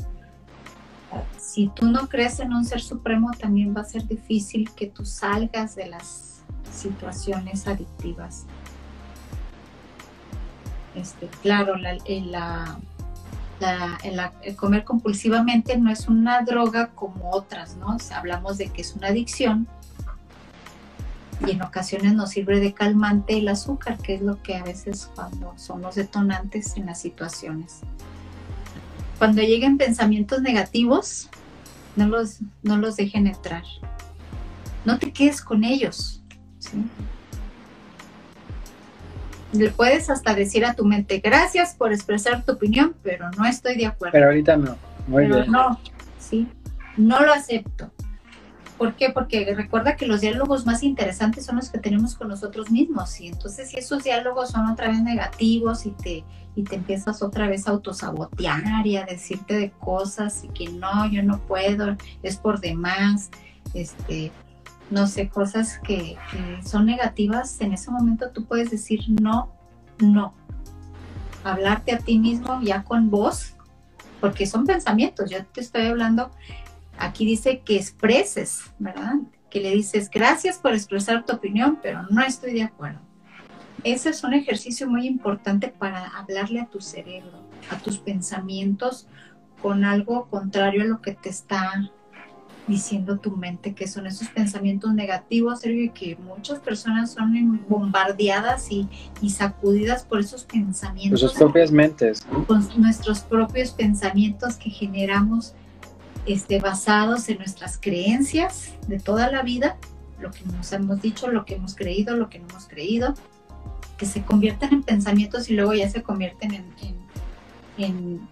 Si 1.38 1.68
tú 1.68 1.86
no 1.86 2.10
crees 2.10 2.40
en 2.40 2.52
un 2.52 2.66
ser 2.66 2.82
supremo, 2.82 3.30
también 3.40 3.74
va 3.74 3.80
a 3.80 3.84
ser 3.84 4.06
difícil 4.06 4.70
que 4.74 4.86
tú 4.86 5.06
salgas 5.06 5.74
de 5.74 5.86
las 5.86 6.42
situaciones 6.70 7.66
adictivas. 7.66 8.44
Este, 10.94 11.26
claro, 11.40 11.76
la, 11.76 12.78
el 13.64 14.56
comer 14.56 14.84
compulsivamente 14.84 15.76
no 15.76 15.90
es 15.90 16.08
una 16.08 16.42
droga 16.42 16.88
como 16.88 17.30
otras, 17.30 17.76
¿no? 17.76 17.96
hablamos 18.14 18.58
de 18.58 18.68
que 18.68 18.82
es 18.82 18.94
una 18.94 19.08
adicción, 19.08 19.68
y 21.46 21.50
en 21.52 21.62
ocasiones 21.62 22.14
nos 22.14 22.30
sirve 22.30 22.60
de 22.60 22.72
calmante 22.72 23.38
el 23.38 23.48
azúcar, 23.48 23.98
que 23.98 24.14
es 24.14 24.22
lo 24.22 24.40
que 24.42 24.56
a 24.56 24.62
veces 24.62 25.10
cuando 25.14 25.54
son 25.56 25.82
los 25.82 25.96
detonantes 25.96 26.76
en 26.76 26.86
las 26.86 27.00
situaciones. 27.00 27.80
Cuando 29.18 29.42
lleguen 29.42 29.78
pensamientos 29.78 30.40
negativos, 30.40 31.28
no 31.96 32.06
los, 32.06 32.38
no 32.62 32.76
los 32.76 32.96
dejen 32.96 33.26
entrar. 33.26 33.64
No 34.84 34.98
te 34.98 35.12
quedes 35.12 35.40
con 35.40 35.64
ellos. 35.64 36.22
Le 39.52 39.70
puedes 39.70 40.08
hasta 40.10 40.34
decir 40.34 40.64
a 40.64 40.74
tu 40.74 40.84
mente, 40.84 41.20
gracias 41.20 41.74
por 41.74 41.92
expresar 41.92 42.44
tu 42.44 42.52
opinión, 42.52 42.94
pero 43.02 43.30
no 43.36 43.44
estoy 43.44 43.76
de 43.76 43.86
acuerdo. 43.86 44.12
Pero 44.12 44.26
ahorita 44.26 44.56
no. 44.56 44.76
Muy 45.06 45.24
pero 45.24 45.36
bien. 45.40 45.52
no, 45.52 45.78
sí, 46.18 46.48
no 46.96 47.20
lo 47.20 47.32
acepto. 47.32 47.90
¿Por 48.78 48.94
qué? 48.94 49.10
Porque 49.10 49.54
recuerda 49.54 49.94
que 49.94 50.06
los 50.06 50.22
diálogos 50.22 50.66
más 50.66 50.82
interesantes 50.82 51.46
son 51.46 51.56
los 51.56 51.70
que 51.70 51.78
tenemos 51.78 52.16
con 52.16 52.28
nosotros 52.28 52.70
mismos. 52.70 53.20
Y 53.20 53.28
entonces 53.28 53.70
si 53.70 53.76
esos 53.76 54.02
diálogos 54.02 54.50
son 54.50 54.66
otra 54.66 54.88
vez 54.88 55.00
negativos 55.02 55.86
y 55.86 55.90
te, 55.90 56.24
y 56.56 56.64
te 56.64 56.76
empiezas 56.76 57.22
otra 57.22 57.46
vez 57.46 57.68
a 57.68 57.72
autosabotear 57.72 58.86
y 58.86 58.96
a 58.96 59.04
decirte 59.04 59.54
de 59.54 59.70
cosas 59.70 60.42
y 60.42 60.48
que 60.48 60.68
no, 60.68 61.08
yo 61.10 61.22
no 61.22 61.38
puedo, 61.40 61.96
es 62.24 62.36
por 62.38 62.58
demás, 62.58 63.30
este, 63.74 64.32
no 64.92 65.06
sé, 65.06 65.28
cosas 65.28 65.78
que, 65.78 66.16
son 66.64 66.86
negativas, 66.86 67.60
en 67.60 67.72
ese 67.72 67.90
momento 67.90 68.30
tú 68.30 68.44
puedes 68.44 68.70
decir 68.70 69.00
no, 69.08 69.50
no. 69.98 70.34
Hablarte 71.44 71.92
a 71.92 71.98
ti 71.98 72.18
mismo 72.18 72.60
ya 72.62 72.84
con 72.84 73.10
voz, 73.10 73.56
porque 74.20 74.46
son 74.46 74.66
pensamientos, 74.66 75.30
yo 75.30 75.44
te 75.46 75.60
estoy 75.60 75.86
hablando 75.86 76.30
aquí 76.98 77.24
dice 77.24 77.60
que 77.60 77.76
expreses, 77.76 78.70
¿verdad? 78.78 79.14
Que 79.50 79.60
le 79.60 79.70
dices, 79.70 80.10
gracias 80.10 80.58
por 80.58 80.72
expresar 80.72 81.24
tu 81.24 81.34
opinión, 81.34 81.78
pero 81.82 82.02
no 82.10 82.22
estoy 82.22 82.52
de 82.52 82.62
acuerdo. 82.62 83.00
Ese 83.82 84.10
es 84.10 84.22
un 84.22 84.34
ejercicio 84.34 84.88
muy 84.88 85.06
importante 85.06 85.68
para 85.68 86.06
hablarle 86.06 86.60
a 86.60 86.66
tu 86.66 86.80
cerebro, 86.80 87.48
a 87.70 87.78
tus 87.78 87.98
pensamientos, 87.98 89.08
con 89.60 89.84
algo 89.84 90.28
contrario 90.28 90.82
a 90.82 90.86
lo 90.86 91.00
que 91.00 91.12
te 91.12 91.30
está 91.30 91.90
diciendo 92.68 93.18
tu 93.18 93.36
mente, 93.36 93.74
que 93.74 93.88
son 93.88 94.06
esos 94.06 94.28
pensamientos 94.28 94.94
negativos, 94.94 95.60
Sergio, 95.60 95.84
y 95.84 95.90
que 95.90 96.16
muchas 96.16 96.60
personas 96.60 97.12
son 97.12 97.64
bombardeadas 97.68 98.70
y, 98.70 98.88
y 99.20 99.30
sacudidas 99.30 100.04
por 100.04 100.20
esos 100.20 100.44
pensamientos. 100.44 101.20
Por 101.20 101.30
sus 101.30 101.38
propias 101.38 101.72
mentes. 101.72 102.24
¿no? 102.30 102.46
Con 102.46 102.66
nuestros 102.76 103.20
propios 103.20 103.72
pensamientos 103.72 104.54
que 104.54 104.70
generamos 104.70 105.54
este, 106.24 106.60
basados 106.60 107.28
en 107.28 107.38
nuestras 107.38 107.78
creencias 107.78 108.72
de 108.86 109.00
toda 109.00 109.30
la 109.30 109.42
vida, 109.42 109.76
lo 110.20 110.30
que 110.30 110.44
nos 110.44 110.72
hemos 110.72 111.02
dicho, 111.02 111.28
lo 111.28 111.44
que 111.44 111.56
hemos 111.56 111.74
creído, 111.74 112.16
lo 112.16 112.28
que 112.30 112.38
no 112.38 112.46
hemos 112.48 112.66
creído, 112.66 113.14
que 113.96 114.06
se 114.06 114.22
convierten 114.22 114.72
en 114.72 114.82
pensamientos 114.84 115.50
y 115.50 115.54
luego 115.54 115.74
ya 115.74 115.88
se 115.90 116.02
convierten 116.02 116.54
en, 116.54 116.64
en, 116.80 117.84
en, 117.84 118.28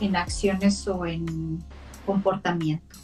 en 0.00 0.16
acciones 0.16 0.86
o 0.88 1.06
en 1.06 1.64
comportamiento. 2.04 2.96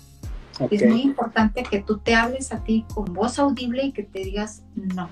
Okay. 0.58 0.78
Es 0.78 0.86
muy 0.88 1.02
importante 1.02 1.62
que 1.62 1.82
tú 1.82 1.98
te 1.98 2.14
hables 2.14 2.52
a 2.52 2.64
ti 2.64 2.86
con 2.94 3.12
voz 3.12 3.38
audible 3.38 3.84
y 3.84 3.92
que 3.92 4.04
te 4.04 4.20
digas, 4.20 4.64
no, 4.74 5.10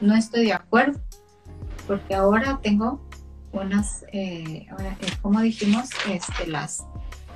no 0.00 0.14
estoy 0.14 0.44
de 0.44 0.52
acuerdo, 0.52 1.00
porque 1.86 2.14
ahora 2.14 2.60
tengo 2.62 3.00
unas, 3.52 4.04
eh, 4.12 4.66
eh, 4.68 4.96
como 5.20 5.40
dijimos, 5.40 5.88
este, 6.08 6.46
las 6.46 6.84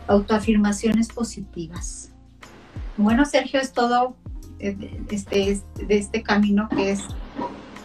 autoafirmaciones 0.07 1.09
positivas. 1.09 2.13
Bueno, 2.97 3.25
Sergio, 3.25 3.61
es 3.61 3.73
todo 3.73 4.17
este, 4.59 5.61
de 5.75 5.99
este 5.99 6.23
camino 6.23 6.69
que 6.69 6.93
es, 6.93 7.03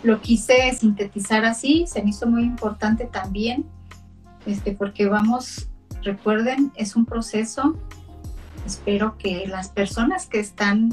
lo 0.04 0.22
quise 0.22 0.74
sintetizar 0.74 1.46
así, 1.46 1.86
se 1.88 2.04
me 2.04 2.12
hizo 2.12 2.28
muy 2.28 2.44
importante 2.44 3.06
también, 3.06 3.66
este, 4.46 4.74
porque 4.74 5.08
vamos, 5.08 5.70
recuerden, 6.04 6.72
es 6.76 6.96
un 6.96 7.06
proceso, 7.06 7.76
espero 8.68 9.18
que 9.18 9.48
las 9.48 9.70
personas 9.70 10.28
que 10.28 10.40
están 10.40 10.92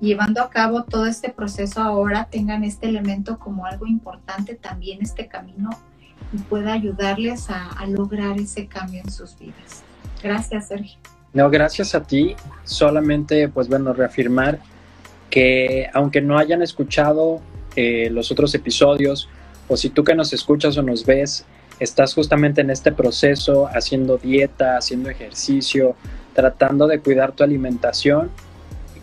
llevando 0.00 0.42
a 0.42 0.50
cabo 0.50 0.82
todo 0.84 1.06
este 1.06 1.30
proceso 1.30 1.80
ahora 1.80 2.28
tengan 2.30 2.64
este 2.64 2.88
elemento 2.88 3.38
como 3.38 3.64
algo 3.64 3.86
importante 3.86 4.54
también 4.54 4.98
este 5.00 5.28
camino 5.28 5.70
y 6.32 6.38
pueda 6.38 6.72
ayudarles 6.72 7.48
a, 7.48 7.70
a 7.70 7.86
lograr 7.86 8.38
ese 8.38 8.66
cambio 8.66 9.00
en 9.02 9.10
sus 9.10 9.38
vidas. 9.38 9.82
Gracias, 10.22 10.68
Sergio. 10.68 10.98
No, 11.32 11.48
gracias 11.50 11.94
a 11.94 12.02
ti. 12.02 12.34
Solamente, 12.64 13.48
pues 13.48 13.68
bueno, 13.68 13.92
reafirmar 13.92 14.60
que 15.30 15.88
aunque 15.92 16.20
no 16.20 16.38
hayan 16.38 16.62
escuchado 16.62 17.40
eh, 17.76 18.08
los 18.10 18.30
otros 18.30 18.54
episodios, 18.54 19.28
o 19.68 19.76
si 19.76 19.90
tú 19.90 20.04
que 20.04 20.14
nos 20.14 20.32
escuchas 20.32 20.76
o 20.76 20.82
nos 20.82 21.04
ves, 21.04 21.44
estás 21.80 22.14
justamente 22.14 22.60
en 22.60 22.70
este 22.70 22.92
proceso, 22.92 23.66
haciendo 23.66 24.16
dieta, 24.16 24.76
haciendo 24.76 25.10
ejercicio, 25.10 25.96
tratando 26.34 26.86
de 26.86 27.00
cuidar 27.00 27.32
tu 27.32 27.44
alimentación, 27.44 28.30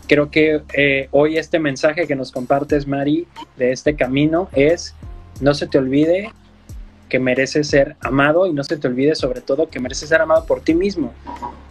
creo 0.06 0.30
que 0.30 0.62
eh, 0.74 1.08
hoy 1.10 1.38
este 1.38 1.58
mensaje 1.58 2.06
que 2.06 2.14
nos 2.14 2.32
compartes, 2.32 2.86
Mari, 2.86 3.26
de 3.56 3.72
este 3.72 3.96
camino 3.96 4.48
es, 4.52 4.94
no 5.40 5.54
se 5.54 5.66
te 5.66 5.78
olvide 5.78 6.30
que 7.08 7.18
mereces 7.18 7.68
ser 7.68 7.96
amado 8.00 8.46
y 8.46 8.52
no 8.54 8.64
se 8.64 8.78
te 8.78 8.88
olvide 8.88 9.14
sobre 9.14 9.42
todo 9.42 9.68
que 9.68 9.80
mereces 9.80 10.08
ser 10.08 10.22
amado 10.22 10.46
por 10.46 10.62
ti 10.62 10.74
mismo. 10.74 11.12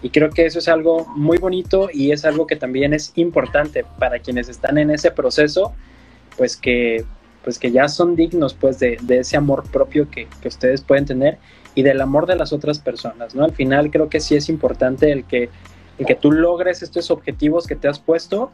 Y 0.03 0.09
creo 0.09 0.29
que 0.29 0.45
eso 0.45 0.59
es 0.59 0.67
algo 0.67 1.07
muy 1.15 1.39
bonito 1.39 1.89
y 1.91 2.11
es 2.11 2.25
algo 2.25 2.45
que 2.45 2.55
también 2.55 2.93
es 2.93 3.11
importante 3.15 3.83
para 3.97 4.19
quienes 4.19 4.49
están 4.49 4.77
en 4.77 4.91
ese 4.91 5.09
proceso, 5.09 5.73
pues 6.37 6.57
que, 6.57 7.05
pues 7.43 7.57
que 7.57 7.71
ya 7.71 7.87
son 7.87 8.15
dignos 8.15 8.53
pues 8.53 8.77
de, 8.79 8.97
de 9.01 9.19
ese 9.19 9.37
amor 9.37 9.63
propio 9.71 10.09
que, 10.09 10.27
que, 10.41 10.47
ustedes 10.47 10.81
pueden 10.81 11.05
tener 11.05 11.39
y 11.75 11.83
del 11.83 12.01
amor 12.01 12.25
de 12.25 12.35
las 12.35 12.53
otras 12.53 12.79
personas, 12.79 13.35
¿no? 13.35 13.43
Al 13.43 13.53
final 13.53 13.91
creo 13.91 14.09
que 14.09 14.19
sí 14.19 14.35
es 14.35 14.49
importante 14.49 15.11
el 15.11 15.23
que, 15.23 15.49
el 15.97 16.05
que 16.05 16.15
tú 16.15 16.31
logres 16.31 16.81
estos 16.81 17.11
objetivos 17.11 17.67
que 17.67 17.75
te 17.75 17.87
has 17.87 17.99
puesto 17.99 18.51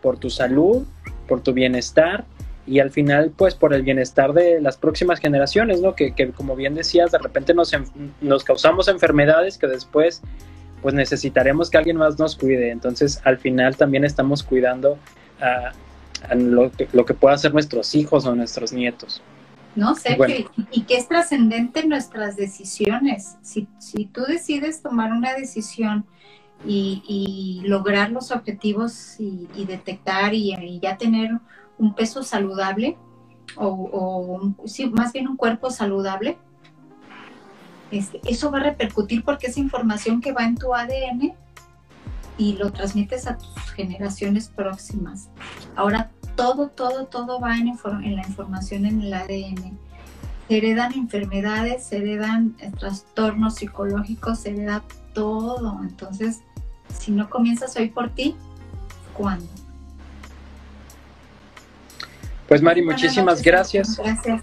por 0.00 0.18
tu 0.18 0.30
salud, 0.30 0.84
por 1.26 1.40
tu 1.40 1.52
bienestar 1.52 2.24
y 2.66 2.80
al 2.80 2.90
final 2.90 3.32
pues 3.36 3.54
por 3.54 3.74
el 3.74 3.82
bienestar 3.82 4.32
de 4.32 4.60
las 4.60 4.76
próximas 4.76 5.20
generaciones, 5.20 5.80
¿no? 5.80 5.94
Que, 5.94 6.14
que 6.14 6.30
como 6.30 6.56
bien 6.56 6.74
decías, 6.74 7.12
de 7.12 7.18
repente 7.18 7.54
nos, 7.54 7.72
nos, 8.20 8.44
causamos 8.44 8.88
enfermedades 8.88 9.58
que 9.58 9.66
después 9.66 10.22
pues 10.82 10.94
necesitaremos 10.94 11.70
que 11.70 11.78
alguien 11.78 11.96
más 11.96 12.18
nos 12.18 12.36
cuide, 12.36 12.70
entonces 12.70 13.20
al 13.24 13.38
final 13.38 13.76
también 13.76 14.04
estamos 14.04 14.42
cuidando 14.42 14.98
a, 15.40 15.72
lo, 16.34 16.70
que, 16.70 16.88
lo, 16.92 17.04
que, 17.04 17.14
puedan 17.14 17.36
hacer 17.36 17.52
nuestros 17.52 17.94
hijos 17.94 18.26
o 18.26 18.34
nuestros 18.34 18.72
nietos. 18.72 19.22
No 19.76 19.94
sé, 19.94 20.16
bueno. 20.16 20.34
y 20.70 20.82
que 20.82 20.96
es 20.96 21.06
trascendente 21.06 21.86
nuestras 21.86 22.34
decisiones. 22.34 23.36
Si, 23.42 23.68
si 23.78 24.06
tú 24.06 24.22
decides 24.22 24.82
tomar 24.82 25.12
una 25.12 25.34
decisión 25.34 26.06
y, 26.66 27.02
y 27.06 27.68
lograr 27.68 28.10
los 28.10 28.30
objetivos 28.30 29.20
y, 29.20 29.48
y 29.54 29.66
detectar 29.66 30.32
y, 30.32 30.54
y 30.54 30.80
ya 30.80 30.96
tener 30.96 31.30
un 31.78 31.94
peso 31.94 32.22
saludable 32.22 32.96
o, 33.56 34.52
o 34.58 34.66
sí, 34.66 34.88
más 34.88 35.12
bien 35.12 35.28
un 35.28 35.36
cuerpo 35.36 35.70
saludable, 35.70 36.38
este, 37.90 38.20
eso 38.24 38.50
va 38.50 38.58
a 38.58 38.62
repercutir 38.62 39.24
porque 39.24 39.46
es 39.48 39.58
información 39.58 40.20
que 40.20 40.32
va 40.32 40.44
en 40.44 40.56
tu 40.56 40.74
ADN 40.74 41.34
y 42.38 42.54
lo 42.54 42.72
transmites 42.72 43.26
a 43.26 43.38
tus 43.38 43.54
generaciones 43.72 44.48
próximas. 44.48 45.30
Ahora 45.74 46.10
todo, 46.36 46.68
todo, 46.68 47.06
todo 47.06 47.40
va 47.40 47.56
en, 47.56 47.68
en 47.68 48.16
la 48.16 48.26
información 48.26 48.86
en 48.86 49.02
el 49.02 49.14
ADN. 49.14 49.78
Se 50.48 50.58
heredan 50.58 50.92
enfermedades, 50.92 51.84
se 51.84 51.96
heredan 51.98 52.56
trastornos 52.78 53.56
psicológicos, 53.56 54.40
se 54.40 54.50
hereda 54.50 54.84
todo. 55.12 55.80
Entonces, 55.82 56.42
si 56.96 57.10
no 57.10 57.28
comienzas 57.28 57.76
hoy 57.76 57.88
por 57.88 58.10
ti, 58.10 58.36
¿cuándo? 59.14 59.46
Pues 62.48 62.62
Mari, 62.62 62.82
muchísimas 62.82 63.42
gracias. 63.42 63.96
Gracias. 63.96 64.42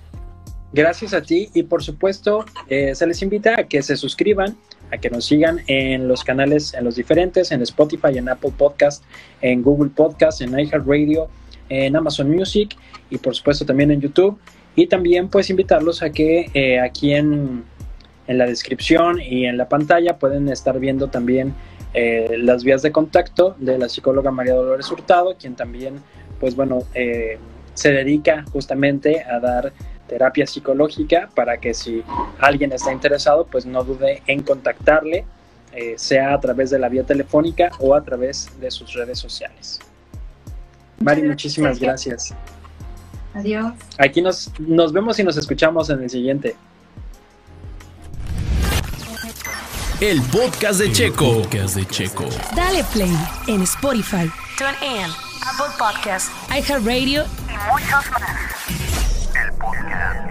Gracias 0.73 1.13
a 1.13 1.21
ti 1.21 1.49
y 1.53 1.63
por 1.63 1.83
supuesto 1.83 2.45
eh, 2.67 2.95
se 2.95 3.05
les 3.05 3.21
invita 3.21 3.53
a 3.59 3.63
que 3.65 3.83
se 3.83 3.95
suscriban, 3.95 4.57
a 4.91 4.97
que 4.97 5.11
nos 5.11 5.25
sigan 5.25 5.59
en 5.67 6.07
los 6.07 6.23
canales, 6.23 6.73
en 6.73 6.83
los 6.83 6.95
diferentes, 6.95 7.51
en 7.51 7.61
Spotify, 7.61 8.17
en 8.17 8.27
Apple 8.27 8.51
Podcast, 8.57 9.03
en 9.41 9.61
Google 9.61 9.91
Podcast, 9.91 10.41
en 10.41 10.57
iHeartRadio, 10.57 11.29
en 11.69 11.95
Amazon 11.95 12.29
Music 12.29 12.75
y 13.09 13.17
por 13.17 13.35
supuesto 13.35 13.65
también 13.65 13.91
en 13.91 14.01
YouTube. 14.01 14.37
Y 14.75 14.87
también 14.87 15.29
pues 15.29 15.49
invitarlos 15.49 16.01
a 16.01 16.09
que 16.09 16.49
eh, 16.53 16.79
aquí 16.79 17.13
en, 17.13 17.63
en, 18.27 18.37
la 18.37 18.45
descripción 18.45 19.21
y 19.21 19.45
en 19.45 19.57
la 19.57 19.69
pantalla 19.69 20.17
pueden 20.17 20.49
estar 20.49 20.79
viendo 20.79 21.09
también 21.09 21.53
eh, 21.93 22.37
las 22.39 22.63
vías 22.63 22.81
de 22.81 22.91
contacto 22.91 23.55
de 23.59 23.77
la 23.77 23.87
psicóloga 23.87 24.31
María 24.31 24.55
Dolores 24.55 24.89
Hurtado, 24.91 25.35
quien 25.39 25.55
también 25.55 25.95
pues 26.39 26.55
bueno 26.55 26.79
se 27.73 27.91
dedica 27.91 28.45
justamente 28.51 29.23
a 29.23 29.39
dar 29.39 29.73
terapia 30.07 30.45
psicológica 30.45 31.29
para 31.33 31.57
que 31.57 31.73
si 31.73 32.03
alguien 32.39 32.71
está 32.71 32.91
interesado, 32.91 33.45
pues 33.45 33.65
no 33.65 33.83
dude 33.83 34.21
en 34.27 34.43
contactarle, 34.43 35.25
eh, 35.73 35.95
sea 35.97 36.33
a 36.33 36.39
través 36.39 36.69
de 36.69 36.79
la 36.79 36.89
vía 36.89 37.03
telefónica 37.03 37.71
o 37.79 37.95
a 37.95 38.03
través 38.03 38.59
de 38.59 38.69
sus 38.69 38.93
redes 38.93 39.17
sociales. 39.17 39.79
Mari, 41.03 41.23
muchísimas 41.23 41.79
gracias. 41.79 42.33
Adiós. 43.33 43.73
Aquí 43.97 44.21
nos, 44.21 44.51
nos 44.59 44.93
vemos 44.93 45.19
y 45.19 45.23
nos 45.23 45.37
escuchamos 45.37 45.89
en 45.89 46.03
el 46.03 46.09
siguiente. 46.09 46.55
El 49.99 50.21
podcast 50.23 50.79
de 50.79 50.91
Checo. 50.91 51.35
el 51.35 51.41
Podcast 51.43 51.75
de 51.75 51.85
Checo. 51.87 52.25
Dale 52.55 52.83
play 52.93 53.15
en 53.47 53.61
Spotify. 53.61 54.29
TuneIn, 54.57 55.09
Apple 55.45 55.73
Podcasts, 55.79 56.29
iHeartRadio 56.49 57.23
y 57.47 57.71
muchos 57.71 58.11
más. 58.11 58.21
El 59.35 59.51
podcast. 59.57 60.22